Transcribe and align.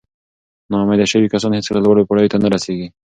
ناامیده 0.71 1.05
شوي 1.11 1.31
کسان 1.33 1.51
هیڅکله 1.53 1.81
لوړو 1.85 2.07
پوړیو 2.07 2.31
ته 2.33 2.37
نه 2.43 2.47
رسېږي. 2.53 2.87